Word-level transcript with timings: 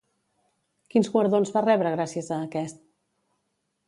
Quins 0.93 1.09
guardons 1.15 1.51
va 1.57 1.63
rebre 1.67 1.91
gràcies 1.97 2.31
a 2.31 2.39
aquest? 2.47 2.81